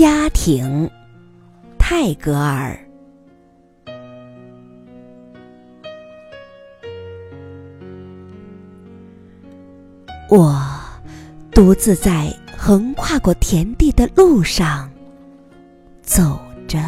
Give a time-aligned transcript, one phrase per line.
[0.00, 0.90] 家庭，
[1.78, 2.74] 泰戈尔。
[10.30, 10.58] 我
[11.50, 14.90] 独自在横跨过田地的路上
[16.00, 16.78] 走着，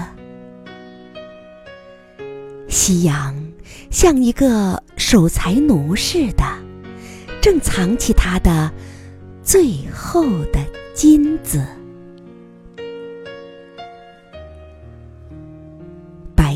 [2.67, 3.37] 夕阳
[3.91, 6.45] 像一个守财奴似的，
[7.43, 8.73] 正藏起他的
[9.43, 10.65] 最后的
[10.95, 11.63] 金子。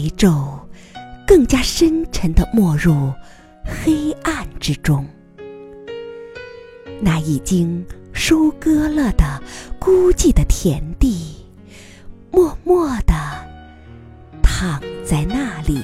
[0.06, 0.60] 白昼
[1.26, 3.12] 更加深沉的没入
[3.64, 5.04] 黑暗之中。
[7.00, 9.42] 那已经收割了的
[9.78, 11.36] 孤寂的田地，
[12.30, 13.14] 默默的
[14.42, 15.82] 躺在那里。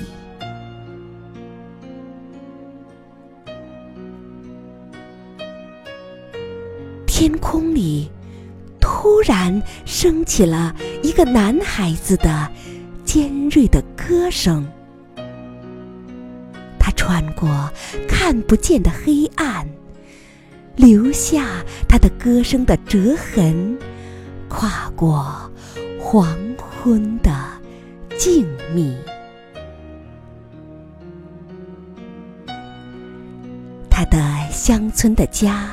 [7.06, 8.10] 天空里
[8.80, 12.50] 突然升起了一个男孩子的
[13.04, 14.66] 尖锐的歌声，
[16.78, 17.48] 他穿过
[18.06, 19.66] 看不见的黑暗。
[20.76, 23.78] 留下他的歌声的折痕，
[24.50, 25.50] 跨过
[25.98, 27.34] 黄昏的
[28.18, 28.94] 静谧。
[33.88, 35.70] 他的乡村的家，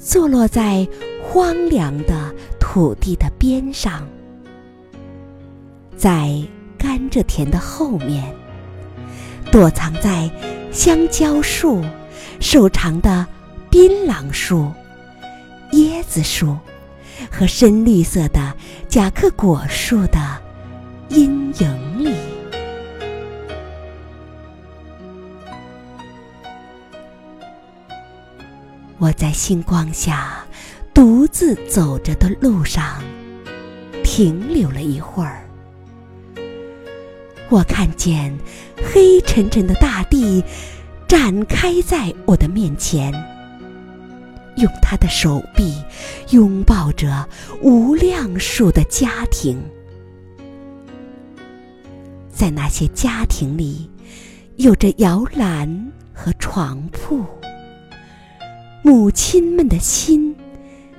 [0.00, 0.84] 坐落在
[1.22, 4.04] 荒凉的土地的边上，
[5.96, 6.42] 在
[6.78, 8.32] 甘蔗田的后面，
[9.50, 10.30] 躲藏在
[10.72, 11.84] 香蕉树
[12.40, 13.26] 瘦长的。
[13.70, 14.72] 槟榔树、
[15.72, 16.56] 椰子树
[17.30, 18.54] 和深绿色的
[18.88, 20.18] 甲壳果树的
[21.10, 22.14] 阴影里，
[28.96, 30.42] 我在星光下
[30.94, 33.02] 独自走着的路上
[34.02, 35.47] 停留了一会儿。
[37.50, 38.36] 我看见
[38.76, 40.42] 黑沉沉的大地
[41.06, 43.12] 展开在我的面前。
[44.56, 45.80] 用他的手臂
[46.30, 47.26] 拥抱着
[47.62, 49.56] 无量数的家庭，
[52.28, 53.88] 在那些家庭里，
[54.56, 57.24] 有着摇篮和床铺，
[58.82, 60.34] 母亲们的心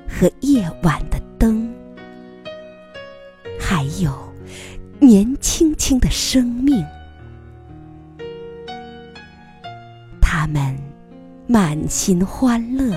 [0.07, 1.18] 和夜晚的
[5.09, 6.85] 年轻轻的生命，
[10.21, 10.77] 他们
[11.47, 12.95] 满心欢乐。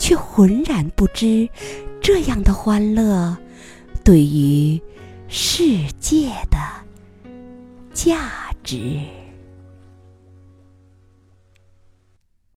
[0.00, 1.48] 却浑然不知，
[2.00, 3.36] 这样的欢乐
[4.02, 4.82] 对于
[5.28, 6.58] 世界的
[7.94, 8.98] 价值。